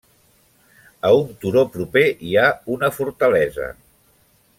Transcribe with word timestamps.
A 1.09 1.11
un 1.17 1.27
turó 1.43 1.63
proper 1.75 2.03
hi 2.29 2.33
ha 2.41 2.47
una 2.77 2.91
fortalesa. 2.97 3.69